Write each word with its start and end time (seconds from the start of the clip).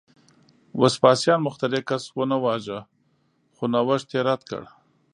وسپاسیان 0.81 1.39
مخترع 1.47 1.81
کس 1.89 2.03
ونه 2.15 2.37
واژه، 2.45 2.79
خو 3.55 3.63
نوښت 3.73 4.09
یې 4.15 4.21
رد 4.27 4.41
کړ 4.49 4.63